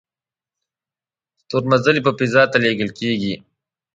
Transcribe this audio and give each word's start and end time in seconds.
ستورمزلي 1.41 2.01
په 2.03 2.11
فضا 2.17 2.43
ته 2.51 2.57
لیږل 2.63 2.89
کیږي 2.99 3.33